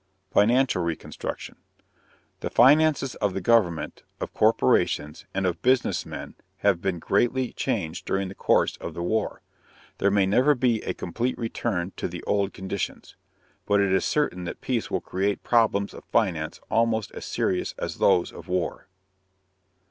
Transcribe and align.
FINANCIAL 0.31 0.81
RECONSTRUCTION. 0.81 1.57
The 2.39 2.49
finances 2.49 3.13
of 3.17 3.35
the 3.35 3.39
government, 3.39 4.01
of 4.19 4.33
corporations, 4.33 5.25
and 5.31 5.45
of 5.45 5.61
business 5.61 6.07
men 6.07 6.33
have 6.65 6.81
been 6.81 6.97
greatly 6.97 7.53
changed 7.53 8.07
during 8.07 8.27
the 8.27 8.33
course 8.33 8.77
of 8.77 8.95
the 8.95 9.03
war. 9.03 9.43
There 9.99 10.09
may 10.09 10.25
never 10.25 10.55
be 10.55 10.81
a 10.81 10.95
complete 10.95 11.37
return 11.37 11.91
to 11.97 12.07
the 12.07 12.23
old 12.23 12.51
conditions. 12.51 13.15
But 13.67 13.79
it 13.79 13.91
is 13.91 14.03
certain 14.03 14.45
that 14.45 14.59
peace 14.59 14.89
will 14.89 15.01
create 15.01 15.43
problems 15.43 15.93
of 15.93 16.03
finance 16.05 16.59
almost 16.71 17.11
as 17.11 17.23
serious 17.25 17.75
as 17.77 17.97
those 17.97 18.31
of 18.33 18.47
war. 18.47 18.87